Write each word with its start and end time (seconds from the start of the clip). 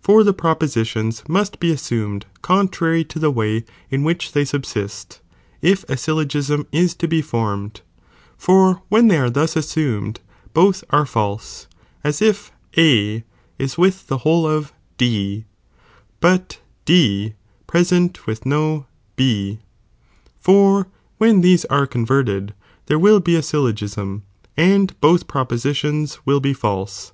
For 0.00 0.22
the 0.22 0.32
propositions 0.32 1.24
must 1.28 1.58
bu 1.58 1.72
assumed 1.72 2.26
eontrary 2.44 3.02
to 3.08 3.18
the 3.18 3.28
way 3.32 3.64
in 3.90 4.04
which 4.04 4.30
they 4.30 4.44
subsiat, 4.44 5.18
if 5.62 5.82
a 5.90 5.96
ayl 5.96 6.24
logism 6.24 6.66
is 6.70 6.94
to 6.94 7.08
be 7.08 7.20
formed,^ 7.20 7.80
for 8.36 8.82
when 8.88 9.08
they 9.08 9.18
are 9.18 9.28
thus 9.30 9.56
assumed 9.56 10.20
both 10.52 10.84
are 10.90 11.04
false, 11.04 11.66
as 12.04 12.22
if 12.22 12.52
A 12.78 13.24
is 13.58 13.76
with 13.76 14.06
the 14.06 14.18
whole 14.18 14.46
of 14.46 14.72
D, 14.96 15.44
but 16.20 16.60
D 16.84 17.34
pvesent 17.66 18.12
witli 18.28 18.46
no 18.46 18.86
B, 19.16 19.58
for 20.38 20.86
when 21.18 21.40
these 21.40 21.64
are 21.64 21.88
converted, 21.88 22.54
there 22.86 22.96
will 23.00 23.18
be 23.18 23.34
a 23.34 23.42
syllogism, 23.42 24.22
and 24.56 24.94
both 25.00 25.26
propositions 25.26 26.20
will 26.24 26.38
be 26.38 26.52
false. 26.52 27.12